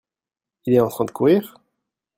[0.65, 1.61] Il est en train de courir?